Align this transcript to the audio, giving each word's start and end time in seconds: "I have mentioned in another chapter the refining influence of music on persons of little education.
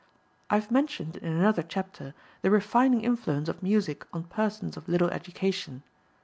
"I 0.49 0.55
have 0.55 0.71
mentioned 0.71 1.17
in 1.17 1.31
another 1.31 1.61
chapter 1.61 2.15
the 2.41 2.49
refining 2.49 3.01
influence 3.01 3.47
of 3.47 3.61
music 3.61 4.03
on 4.11 4.23
persons 4.23 4.75
of 4.75 4.89
little 4.89 5.11
education. 5.11 5.83